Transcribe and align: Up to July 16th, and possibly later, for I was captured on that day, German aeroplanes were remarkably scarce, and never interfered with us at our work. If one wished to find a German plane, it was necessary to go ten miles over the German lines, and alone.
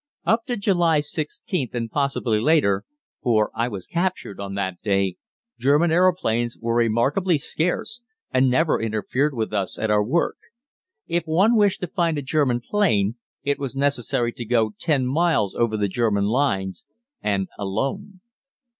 Up 0.25 0.47
to 0.47 0.57
July 0.57 0.99
16th, 0.99 1.75
and 1.75 1.91
possibly 1.91 2.39
later, 2.39 2.85
for 3.21 3.51
I 3.53 3.67
was 3.67 3.85
captured 3.85 4.39
on 4.39 4.55
that 4.55 4.81
day, 4.81 5.17
German 5.59 5.91
aeroplanes 5.91 6.57
were 6.59 6.73
remarkably 6.73 7.37
scarce, 7.37 8.01
and 8.31 8.49
never 8.49 8.81
interfered 8.81 9.35
with 9.35 9.53
us 9.53 9.77
at 9.77 9.91
our 9.91 10.03
work. 10.03 10.37
If 11.05 11.25
one 11.27 11.55
wished 11.55 11.81
to 11.81 11.87
find 11.87 12.17
a 12.17 12.23
German 12.23 12.61
plane, 12.61 13.17
it 13.43 13.59
was 13.59 13.75
necessary 13.75 14.31
to 14.31 14.43
go 14.43 14.73
ten 14.79 15.05
miles 15.05 15.53
over 15.53 15.77
the 15.77 15.87
German 15.87 16.23
lines, 16.25 16.87
and 17.21 17.47
alone. 17.59 18.21